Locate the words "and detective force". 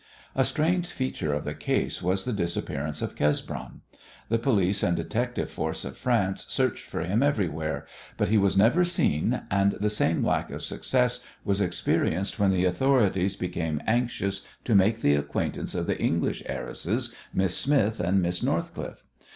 4.81-5.85